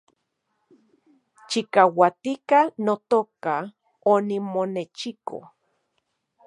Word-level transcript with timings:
Chikauatika, 1.49 2.59
notoka, 2.85 3.53
onimonechiko 4.13 5.37